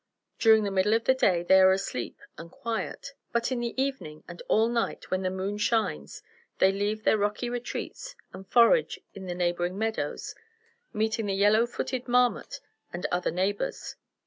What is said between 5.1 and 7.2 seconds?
when the moon shines they leave their